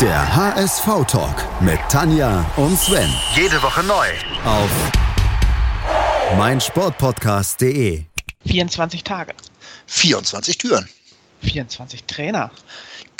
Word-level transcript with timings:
Der 0.00 0.34
HSV-Talk 0.34 1.60
mit 1.60 1.78
Tanja 1.88 2.44
und 2.56 2.76
Sven. 2.76 3.08
Jede 3.36 3.62
Woche 3.62 3.84
neu. 3.84 4.08
Auf 4.44 4.68
meinsportpodcast.de. 6.36 8.02
24 8.44 9.04
Tage. 9.04 9.34
24 9.86 10.58
Türen. 10.58 10.88
24 11.42 12.02
Trainer. 12.04 12.50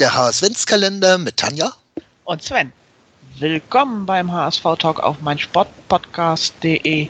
Der 0.00 0.14
HSV-Kalender 0.14 1.16
mit 1.18 1.36
Tanja. 1.36 1.70
Und 2.24 2.42
Sven. 2.42 2.72
Willkommen 3.38 4.04
beim 4.04 4.32
HSV 4.32 4.64
Talk 4.76 4.98
auf 4.98 5.20
meinsportpodcast.de. 5.20 7.08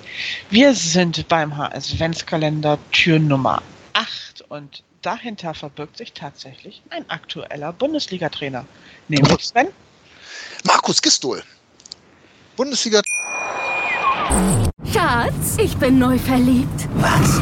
Wir 0.50 0.74
sind 0.74 1.26
beim 1.28 1.56
HSV-Kalender 1.56 2.78
Tür 2.92 3.18
Nummer 3.18 3.62
8 3.94 4.42
und 4.50 4.82
dahinter 5.04 5.54
verbirgt 5.54 5.98
sich 5.98 6.12
tatsächlich 6.12 6.82
ein 6.90 7.08
aktueller 7.10 7.72
Bundesliga-Trainer. 7.72 8.64
Nämlich 9.08 9.44
Sven. 9.44 9.68
Markus 10.64 11.02
Gistol. 11.02 11.42
Bundesliga. 12.56 13.02
Schatz, 14.92 15.58
ich 15.58 15.76
bin 15.76 15.98
neu 15.98 16.18
verliebt. 16.18 16.88
Was? 16.94 17.40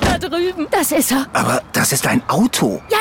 Da 0.00 0.18
drüben. 0.18 0.66
Das 0.70 0.92
ist 0.92 1.12
er. 1.12 1.26
Aber 1.32 1.62
das 1.72 1.92
ist 1.92 2.06
ein 2.06 2.22
Auto. 2.28 2.82
Ja, 2.90 2.98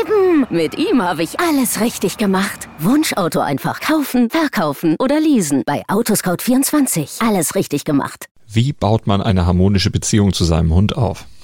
eben. 0.00 0.46
Mit 0.50 0.76
ihm 0.78 1.02
habe 1.02 1.22
ich 1.22 1.40
alles 1.40 1.80
richtig 1.80 2.18
gemacht. 2.18 2.68
Wunschauto 2.78 3.40
einfach 3.40 3.80
kaufen, 3.80 4.30
verkaufen 4.30 4.96
oder 4.98 5.18
leasen. 5.18 5.62
Bei 5.66 5.84
Autoscout24. 5.86 7.26
Alles 7.26 7.54
richtig 7.54 7.84
gemacht. 7.84 8.26
Wie 8.46 8.72
baut 8.72 9.06
man 9.06 9.20
eine 9.20 9.46
harmonische 9.46 9.90
Beziehung 9.90 10.32
zu 10.32 10.44
seinem 10.44 10.72
Hund 10.72 10.96
auf? 10.96 11.26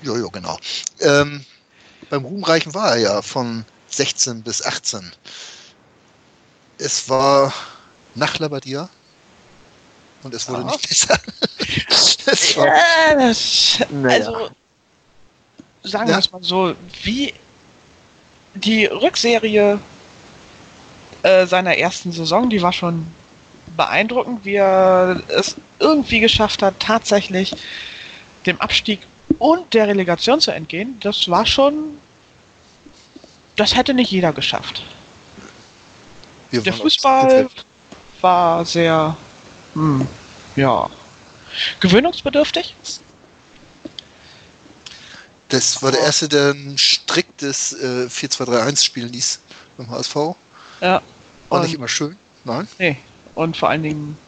Jojo, 0.00 0.30
genau. 0.30 0.58
Ähm, 1.00 1.44
beim 2.08 2.24
Ruhmreichen 2.24 2.74
war 2.74 2.92
er 2.92 2.98
ja 2.98 3.22
von 3.22 3.66
16 3.86 4.42
bis 4.44 4.62
18. 4.64 5.14
Es 6.78 7.08
war 7.08 7.52
nach 8.14 8.38
Labadia 8.38 8.90
und 10.22 10.34
es 10.34 10.48
wurde 10.48 10.62
Ja. 10.62 10.64
nicht 10.64 10.88
besser. 10.88 11.18
es 12.26 12.56
war, 12.56 12.66
Ja, 12.66 13.14
das, 13.14 13.78
Naja. 13.88 14.32
also 14.32 14.50
sagen 15.82 16.10
Ja. 16.10 16.16
wir 16.16 16.18
es 16.18 16.32
mal 16.32 16.42
so, 16.42 16.74
wie 17.02 17.32
die 18.54 18.86
Rückserie 18.86 19.78
äh, 21.22 21.46
seiner 21.46 21.76
ersten 21.76 22.12
Saison, 22.12 22.48
die 22.48 22.62
war 22.62 22.72
schon 22.72 23.06
beeindruckend, 23.76 24.44
wie 24.44 24.54
er 24.54 25.20
es 25.28 25.56
irgendwie 25.78 26.20
geschafft 26.20 26.62
hat, 26.62 26.78
tatsächlich 26.80 27.54
dem 28.46 28.60
Abstieg 28.60 29.00
und 29.38 29.74
der 29.74 29.88
Relegation 29.88 30.40
zu 30.40 30.50
entgehen. 30.50 30.98
Das 31.00 31.28
war 31.28 31.46
schon, 31.46 31.98
das 33.56 33.74
hätte 33.74 33.94
nicht 33.94 34.10
jeder 34.10 34.32
geschafft. 34.32 34.82
wir 36.50 36.62
Der 36.62 36.72
Fußball 36.72 37.48
war 38.20 38.64
sehr, 38.64 39.16
hm, 39.74 40.06
ja, 40.56 40.88
gewöhnungsbedürftig. 41.80 42.74
Das 45.48 45.80
war 45.82 45.92
der 45.92 46.00
erste, 46.00 46.28
der 46.28 46.50
ein 46.50 46.76
striktes 46.76 47.72
äh, 47.74 48.06
4-2-3-1 48.08 48.84
spielen 48.84 49.12
ließ 49.12 49.40
beim 49.76 49.90
HSV. 49.90 50.16
Ja. 50.80 51.00
War 51.48 51.62
nicht 51.62 51.74
immer 51.74 51.88
schön, 51.88 52.16
nein. 52.44 52.66
Nee. 52.78 52.96
Und 53.36 53.56
vor 53.56 53.68
allen 53.68 53.82
Dingen, 53.82 54.18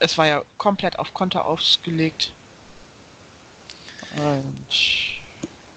es 0.00 0.18
war 0.18 0.26
ja 0.26 0.42
komplett 0.58 0.98
auf 0.98 1.14
Konter 1.14 1.46
ausgelegt. 1.46 2.34
Und 4.16 4.66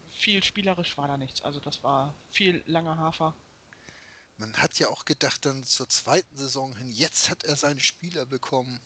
viel 0.10 0.44
spielerisch 0.44 0.98
war 0.98 1.08
da 1.08 1.18
nichts. 1.18 1.42
Also 1.42 1.60
das 1.60 1.84
war 1.84 2.14
viel 2.32 2.64
langer 2.66 2.98
Hafer. 2.98 3.34
Man 4.38 4.58
hat 4.58 4.80
ja 4.80 4.88
auch 4.90 5.06
gedacht, 5.06 5.46
dann 5.46 5.64
zur 5.64 5.88
zweiten 5.90 6.36
Saison 6.36 6.76
hin, 6.76 6.90
jetzt 6.90 7.30
hat 7.30 7.44
er 7.44 7.56
seine 7.56 7.80
Spieler 7.80 8.26
bekommen, 8.26 8.80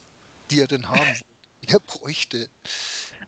die 0.51 0.59
er 0.59 0.67
denn 0.67 0.87
haben 0.89 0.99
wollte, 1.07 1.23
die 1.63 1.69
er 1.69 1.79
bräuchte. 1.79 2.49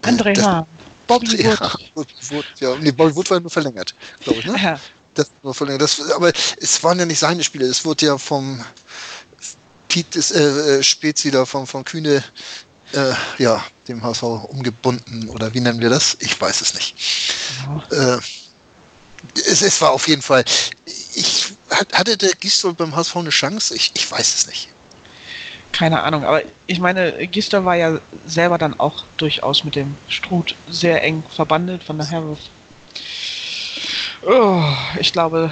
André 0.03 0.33
das- 0.33 0.45
Hahn, 0.45 0.65
Bobby 1.07 1.41
Ja, 1.41 1.57
Wood. 1.95 2.07
Wood, 2.29 2.45
ja, 2.59 2.75
nee, 2.75 2.91
Bobby 2.91 3.15
Wood 3.15 3.29
war 3.31 3.39
nur 3.39 3.49
verlängert, 3.49 3.95
glaube 4.21 4.39
ich, 4.39 4.45
ne? 4.45 4.57
Ja, 4.61 4.79
Das 5.15 5.27
war 5.27 5.39
nur 5.43 5.55
verlängert. 5.55 5.81
Das, 5.81 6.11
aber 6.11 6.31
es 6.59 6.83
waren 6.83 6.99
ja 6.99 7.05
nicht 7.05 7.19
seine 7.19 7.43
Spiele, 7.43 7.65
es 7.65 7.83
wurde 7.85 8.05
ja 8.05 8.17
vom 8.17 8.63
Piet 9.87 10.13
des, 10.13 10.31
äh, 10.31 10.43
äh, 10.79 10.83
Spezi 10.83 11.31
da 11.31 11.45
vom, 11.45 11.65
vom 11.65 11.83
Kühne, 11.83 12.23
äh, 12.93 13.13
ja, 13.37 13.63
dem 13.87 14.03
HSV 14.03 14.43
umgebunden 14.45 15.29
oder 15.29 15.53
wie 15.53 15.59
nennen 15.61 15.81
wir 15.81 15.89
das? 15.89 16.17
Ich 16.19 16.39
weiß 16.39 16.61
es 16.61 16.73
nicht. 16.73 16.95
Äh, 17.91 18.17
es, 19.35 19.61
es 19.61 19.81
war 19.81 19.91
auf 19.91 20.07
jeden 20.07 20.21
Fall. 20.21 20.43
Ich 20.85 21.53
hat- 21.69 21.93
hatte 21.93 22.17
der 22.17 22.35
Gistol 22.35 22.73
beim 22.73 22.95
HSV 22.95 23.15
eine 23.17 23.29
Chance? 23.29 23.75
Ich, 23.75 23.91
ich 23.95 24.09
weiß 24.09 24.35
es 24.35 24.47
nicht. 24.47 24.69
keine 25.71 26.01
Ahnung. 26.03 26.23
Aber 26.25 26.41
ich 26.67 26.79
meine, 26.79 27.27
Gister 27.27 27.65
war 27.65 27.75
ja 27.75 27.99
selber 28.25 28.57
dann 28.57 28.79
auch 28.79 29.05
durchaus 29.17 29.63
mit 29.63 29.75
dem 29.75 29.97
Struth 30.07 30.55
sehr 30.67 31.03
eng 31.03 31.23
verbandelt. 31.29 31.83
Von 31.83 31.97
daher, 31.99 32.23
oh, 34.21 34.63
ich 34.99 35.11
glaube, 35.13 35.51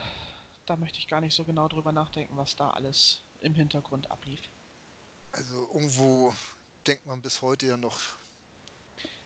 da 0.66 0.75
möchte 0.75 1.00
ich 1.00 1.08
gar 1.08 1.22
nicht 1.22 1.36
so 1.36 1.46
genau 1.46 1.68
drüber 1.68 1.92
nachdenken, 1.92 2.38
was 2.38 2.56
da 2.56 2.72
alles 2.72 3.24
im 3.40 3.56
Hintergrund 3.56 4.12
ablief. 4.12 4.52
Also 5.31 5.68
irgendwo 5.74 6.34
denkt 6.88 7.06
man 7.06 7.22
bis 7.22 7.42
heute 7.42 7.68
ja 7.68 7.78
noch, 7.78 8.00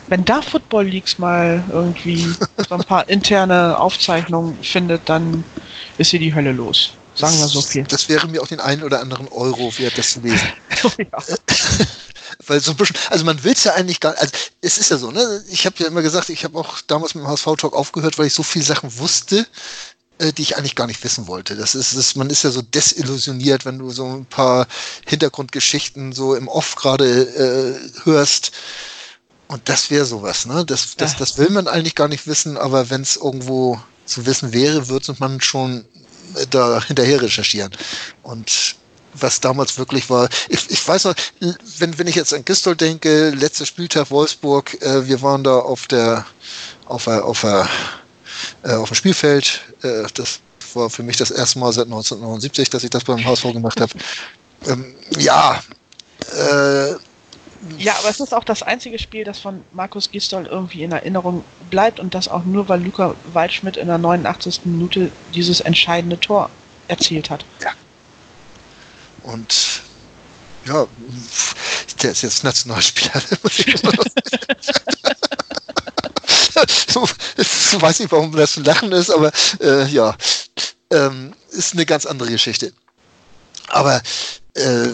Wenn 0.08 0.26
da 0.26 0.42
Football 0.42 0.88
Leagues 0.88 1.18
mal 1.18 1.64
irgendwie 1.72 2.26
so 2.70 2.76
ein 2.76 2.84
paar 2.84 3.08
interne 3.08 3.80
Aufzeichnungen 3.80 4.62
findet, 4.64 5.08
dann 5.08 5.44
ist 5.98 6.10
hier 6.10 6.20
die 6.20 6.34
Hölle 6.34 6.52
los. 6.52 6.92
Sagen 7.16 7.38
wir 7.40 7.48
so 7.48 7.62
viel. 7.62 7.84
das 7.84 8.08
wäre 8.10 8.28
mir 8.28 8.42
auch 8.42 8.48
den 8.48 8.62
einen 8.62 8.84
oder 8.84 9.00
anderen 9.02 9.28
Euro 9.28 9.78
wert, 9.78 9.98
das 9.98 10.14
zu 10.14 10.22
lesen. 10.22 10.48
ja. 10.98 11.06
Weil 12.48 12.60
so 12.60 12.72
ein 12.72 12.78
bisschen, 12.78 12.96
also 13.10 13.26
man 13.26 13.44
will 13.44 13.52
es 13.52 13.66
ja 13.66 13.74
eigentlich 13.74 14.00
gar 14.00 14.18
also 14.18 14.32
es 14.62 14.78
ist 14.78 14.90
ja 14.90 14.98
so, 14.98 15.12
ne? 15.12 15.44
Ich 15.50 15.66
habe 15.66 15.76
ja 15.80 15.88
immer 15.88 16.02
gesagt, 16.02 16.30
ich 16.30 16.44
habe 16.44 16.58
auch 16.58 16.80
damals 16.88 17.14
mit 17.14 17.24
dem 17.24 17.28
HSV-Talk 17.28 17.74
aufgehört, 17.74 18.18
weil 18.18 18.28
ich 18.28 18.34
so 18.34 18.44
viele 18.44 18.66
Sachen 18.66 18.98
wusste, 18.98 19.46
äh, 20.22 20.32
die 20.34 20.44
ich 20.44 20.58
eigentlich 20.58 20.76
gar 20.76 20.88
nicht 20.88 21.04
wissen 21.04 21.28
wollte. 21.28 21.56
Das 21.56 21.74
ist, 21.76 21.98
das, 21.98 22.16
man 22.16 22.30
ist 22.30 22.44
ja 22.44 22.52
so 22.52 22.62
desillusioniert, 22.62 23.66
wenn 23.66 23.80
du 23.80 23.90
so 23.90 24.06
ein 24.06 24.26
paar 24.26 24.68
Hintergrundgeschichten 25.08 26.14
so 26.14 26.36
im 26.36 26.48
Off 26.48 26.76
gerade 26.76 27.24
äh, 27.24 28.06
hörst. 28.06 28.52
Und 29.48 29.68
das 29.68 29.90
wäre 29.90 30.06
sowas, 30.06 30.46
ne? 30.46 30.64
Das, 30.66 30.96
das, 30.96 31.14
Ja. 31.14 31.20
das 31.20 31.38
will 31.38 31.50
man 31.50 31.68
eigentlich 31.68 31.96
gar 31.96 32.08
nicht 32.08 32.28
wissen, 32.28 32.58
aber 32.58 32.90
wenn 32.90 33.02
es 33.02 33.18
irgendwo 33.18 33.82
zu 34.06 34.26
wissen 34.26 34.54
wäre, 34.54 34.88
würde 34.90 35.16
man 35.20 35.42
schon 35.42 35.86
äh, 36.36 36.46
da 36.50 36.82
hinterher 36.84 37.22
recherchieren. 37.22 37.72
Und 38.22 38.76
was 39.14 39.42
damals 39.42 39.78
wirklich 39.78 40.10
war, 40.10 40.30
ich, 40.48 40.70
ich 40.70 40.88
weiß 40.88 41.06
noch, 41.06 41.16
wenn, 41.80 41.98
wenn 41.98 42.08
ich 42.08 42.16
jetzt 42.16 42.34
an 42.34 42.46
Gistol 42.46 42.76
denke, 42.76 43.32
letzter 43.32 43.66
Spieltag 43.66 44.10
Wolfsburg, 44.12 44.82
äh, 44.82 45.08
wir 45.08 45.22
waren 45.22 45.44
da 45.44 45.58
auf 45.60 45.88
der, 45.88 46.26
auf 46.86 47.06
der, 47.06 47.26
auf 47.26 47.42
der, 47.42 47.68
äh, 48.64 48.74
auf 48.74 48.90
dem 48.90 48.96
Spielfeld, 48.96 49.62
äh, 49.84 50.04
das 50.14 50.40
war 50.74 50.90
für 50.90 51.04
mich 51.04 51.18
das 51.18 51.32
erste 51.32 51.60
Mal 51.60 51.74
seit 51.74 51.86
1979, 51.86 52.70
dass 52.70 52.84
ich 52.84 52.90
das 52.90 53.04
beim 53.04 53.24
HSV 53.24 53.44
gemacht 53.54 53.82
habe. 53.82 53.92
Ähm, 54.68 54.96
ja, 55.18 55.62
äh, 56.34 56.96
ja, 57.78 57.96
aber 58.00 58.10
es 58.10 58.20
ist 58.20 58.34
auch 58.34 58.44
das 58.44 58.64
einzige 58.64 58.98
Spiel, 58.98 59.24
das 59.24 59.40
von 59.40 59.64
Markus 59.72 60.10
Gistol 60.10 60.48
irgendwie 60.48 60.84
in 60.84 60.92
Erinnerung 60.92 61.44
bleibt 61.70 62.00
und 62.00 62.16
das 62.16 62.28
auch 62.28 62.44
nur, 62.44 62.68
weil 62.70 62.84
Luca 62.84 63.16
Waldschmidt 63.34 63.78
in 63.78 63.88
der 63.88 64.00
89. 64.00 64.62
Minute 64.66 65.12
dieses 65.34 65.62
entscheidende 65.62 66.20
Tor 66.20 66.50
erzielt 66.88 67.30
hat. 67.30 67.46
Und 69.24 69.82
ja, 70.66 70.88
der 72.02 72.12
ist 72.12 72.24
jetzt 72.24 72.44
Nationalspieler. 72.44 73.22
ich 76.64 76.96
weiß 77.82 78.00
nicht, 78.00 78.12
warum 78.12 78.32
das 78.32 78.54
zu 78.54 78.62
lachen 78.62 78.92
ist, 78.92 79.10
aber 79.10 79.32
äh, 79.60 79.88
ja, 79.88 80.16
ähm, 80.92 81.34
ist 81.52 81.74
eine 81.74 81.86
ganz 81.86 82.06
andere 82.06 82.30
Geschichte. 82.30 82.74
Aber 83.68 84.02
äh, 84.56 84.90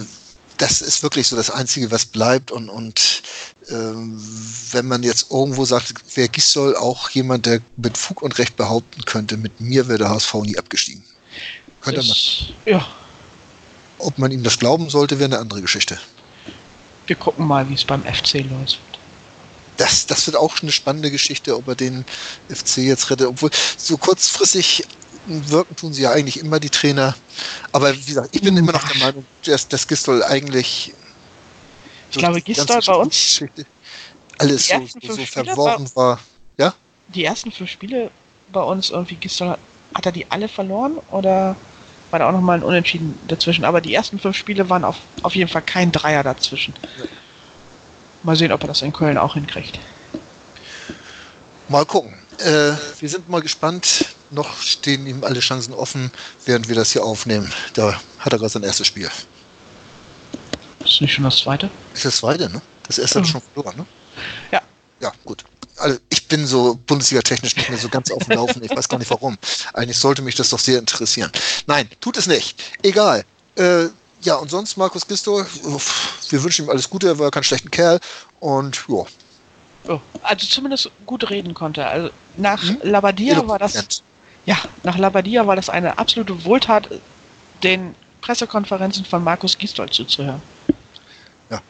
das 0.57 0.81
ist 0.81 1.03
wirklich 1.03 1.27
so 1.27 1.35
das 1.35 1.49
Einzige, 1.51 1.91
was 1.91 2.05
bleibt. 2.05 2.51
Und, 2.51 2.69
und 2.69 3.21
ähm, 3.69 4.19
wenn 4.71 4.87
man 4.87 5.03
jetzt 5.03 5.31
irgendwo 5.31 5.65
sagt, 5.65 5.93
wer 6.15 6.27
Gisdol 6.27 6.75
auch 6.75 7.09
jemand, 7.09 7.45
der 7.45 7.61
mit 7.77 7.97
Fug 7.97 8.21
und 8.21 8.37
Recht 8.37 8.55
behaupten 8.57 9.03
könnte, 9.05 9.37
mit 9.37 9.59
mir 9.59 9.87
wäre 9.87 9.99
der 9.99 10.09
HSV 10.09 10.33
nie 10.35 10.57
abgestiegen. 10.57 11.03
Könnte 11.81 12.03
man. 12.03 12.17
Ja. 12.65 12.87
Ob 13.99 14.17
man 14.17 14.31
ihm 14.31 14.43
das 14.43 14.59
glauben 14.59 14.89
sollte, 14.89 15.19
wäre 15.19 15.25
eine 15.25 15.39
andere 15.39 15.61
Geschichte. 15.61 15.97
Wir 17.07 17.15
gucken 17.15 17.47
mal, 17.47 17.67
wie 17.69 17.73
es 17.73 17.85
beim 17.85 18.03
FC 18.03 18.45
läuft. 18.49 18.79
Das, 19.77 20.07
das 20.07 20.25
wird 20.27 20.35
auch 20.35 20.61
eine 20.61 20.71
spannende 20.71 21.11
Geschichte, 21.11 21.55
ob 21.55 21.67
er 21.67 21.75
den 21.75 22.03
FC 22.49 22.77
jetzt 22.77 23.09
rettet. 23.09 23.27
Obwohl, 23.27 23.51
so 23.77 23.97
kurzfristig 23.97 24.83
wirken 25.27 25.75
tun 25.75 25.93
sie 25.93 26.03
ja 26.03 26.11
eigentlich 26.11 26.39
immer 26.39 26.59
die 26.59 26.69
Trainer. 26.69 27.15
Aber 27.71 27.95
wie 27.95 28.03
gesagt, 28.05 28.35
ich 28.35 28.41
bin 28.41 28.57
immer 28.57 28.71
noch 28.71 28.87
der 28.87 28.97
Meinung, 28.97 29.25
dass, 29.45 29.67
dass 29.67 29.87
Gistol 29.87 30.23
eigentlich. 30.23 30.93
Ich 32.11 32.17
glaube, 32.17 32.41
Gistol 32.41 32.79
bei 32.85 32.95
uns- 32.95 33.09
Geschichte 33.09 33.65
Alles 34.37 34.67
so, 34.67 34.87
so, 35.01 35.13
so 35.13 35.25
verworren 35.25 35.89
war. 35.95 36.19
Ja? 36.57 36.73
Die 37.09 37.23
ersten 37.25 37.51
fünf 37.51 37.69
Spiele 37.69 38.09
bei 38.51 38.61
uns 38.61 38.89
irgendwie 38.89 39.15
Gistol, 39.15 39.49
hat 39.49 39.59
hat 39.93 40.05
er 40.05 40.11
die 40.11 40.29
alle 40.29 40.47
verloren 40.47 40.97
oder 41.11 41.55
war 42.11 42.19
da 42.19 42.27
auch 42.29 42.31
nochmal 42.31 42.59
ein 42.59 42.63
Unentschieden 42.63 43.17
dazwischen? 43.27 43.65
Aber 43.65 43.81
die 43.81 43.93
ersten 43.93 44.19
fünf 44.19 44.37
Spiele 44.37 44.69
waren 44.69 44.83
auf, 44.83 44.97
auf 45.23 45.35
jeden 45.35 45.49
Fall 45.49 45.63
kein 45.63 45.91
Dreier 45.91 46.23
dazwischen. 46.23 46.73
Mal 48.27 48.35
sehen, 48.35 48.51
ob 48.51 48.61
er 48.61 48.67
das 48.67 48.81
in 48.81 48.91
Köln 48.91 49.17
auch 49.17 49.35
hinkriegt. 49.35 49.79
Mal 51.69 51.85
gucken. 51.85 52.13
Äh, 52.39 52.73
wir 52.99 53.07
sind 53.07 53.29
mal 53.29 53.41
gespannt. 53.41 54.03
Noch 54.31 54.61
stehen 54.61 55.07
ihm 55.07 55.23
alle 55.23 55.39
Chancen 55.39 55.73
offen, 55.73 56.11
während 56.45 56.67
wir 56.67 56.75
das 56.75 56.91
hier 56.91 57.05
aufnehmen. 57.05 57.49
Da 57.73 57.93
hat 58.19 58.33
er 58.33 58.37
gerade 58.39 58.49
sein 58.49 58.63
erstes 58.63 58.87
Spiel. 58.87 59.09
Ist 60.83 60.99
nicht 60.99 61.13
schon 61.13 61.23
das 61.23 61.37
zweite? 61.37 61.69
Ist 61.93 62.03
das 62.03 62.17
zweite, 62.17 62.49
ne? 62.49 62.61
Das 62.85 62.97
erste 62.97 63.19
hat 63.19 63.23
er 63.23 63.27
Mhm. 63.29 63.31
schon 63.31 63.41
verloren, 63.53 63.77
ne? 63.77 63.85
Ja. 64.51 64.61
Ja, 64.99 65.13
gut. 65.23 65.45
Also 65.77 65.97
ich 66.09 66.27
bin 66.27 66.45
so 66.45 66.77
Bundesliga-technisch 66.85 67.55
nicht 67.55 67.69
mehr 67.69 67.79
so 67.79 67.87
ganz 67.87 68.11
auf 68.11 68.25
dem 68.25 68.35
Laufen. 68.35 68.61
Ich 68.61 68.75
weiß 68.75 68.89
gar 68.89 68.97
nicht 68.97 69.09
warum. 69.09 69.37
Eigentlich 69.73 69.97
sollte 69.97 70.21
mich 70.21 70.35
das 70.35 70.49
doch 70.49 70.59
sehr 70.59 70.79
interessieren. 70.79 71.31
Nein, 71.65 71.87
tut 72.01 72.17
es 72.17 72.27
nicht. 72.27 72.61
Egal. 72.83 73.23
Äh, 73.55 73.85
ja, 74.21 74.35
und 74.35 74.49
sonst 74.49 74.77
Markus 74.77 75.07
Gisto, 75.07 75.45
wir 76.29 76.43
wünschen 76.43 76.65
ihm 76.65 76.69
alles 76.69 76.89
Gute. 76.89 77.07
Er 77.07 77.19
war 77.19 77.31
kein 77.31 77.43
schlechter 77.43 77.69
Kerl. 77.69 77.99
Und 78.39 78.85
ja, 78.87 79.05
Oh, 79.87 80.01
also 80.21 80.45
zumindest 80.47 80.91
gut 81.05 81.29
reden 81.29 81.53
konnte. 81.53 81.85
Also 81.85 82.09
nach 82.35 82.61
Labadia 82.83 83.47
war 83.47 83.59
das 83.59 84.03
ja 84.45 84.57
nach 84.83 84.97
Labadia 84.97 85.47
war 85.47 85.55
das 85.55 85.69
eine 85.69 85.97
absolute 85.97 86.43
Wohltat, 86.45 86.89
den 87.63 87.95
Pressekonferenzen 88.21 89.05
von 89.05 89.23
Markus 89.23 89.57
Gisdol 89.57 89.89
zuzuhören. 89.89 90.41
Ja. 91.49 91.61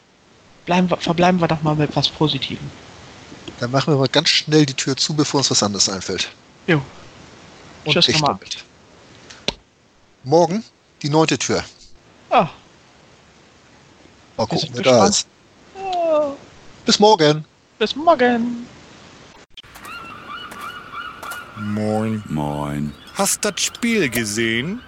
Bleiben 0.66 0.90
wir, 0.90 0.98
verbleiben 0.98 1.40
wir 1.40 1.48
doch 1.48 1.62
mal 1.62 1.76
mit 1.76 1.96
was 1.96 2.10
Positivem. 2.10 2.72
Dann 3.60 3.72
machen 3.72 3.94
wir 3.94 3.98
mal 3.98 4.08
ganz 4.08 4.30
schnell 4.30 4.66
die 4.66 4.74
Tür 4.74 4.96
zu, 4.96 5.14
bevor 5.16 5.40
uns 5.40 5.52
was 5.52 5.62
anderes 5.62 5.90
einfällt. 5.90 6.32
Jo. 6.66 6.82
Und 7.86 7.94
Tschüss 7.94 8.08
ich 8.08 8.20
nochmal. 8.20 8.38
damit. 8.40 8.64
Morgen 10.24 10.64
die 11.02 11.10
neunte 11.10 11.38
Tür. 11.38 11.64
Ah, 12.30 12.50
Mal 14.38 14.46
gucken, 14.48 14.70
wer 14.74 14.84
da 14.84 15.08
ist. 15.08 15.28
Bis 16.86 17.00
morgen. 17.00 17.44
bis 17.80 17.96
morgen. 17.96 18.68
Moin. 21.56 22.24
Moin. 22.30 22.94
Hast 23.16 23.44
das 23.44 23.60
Spiel 23.62 24.10
gesehen? 24.10 24.82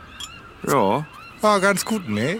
Ja, 0.67 1.05
War 1.41 1.59
ganz 1.59 1.83
gut, 1.83 2.07
ne? 2.09 2.39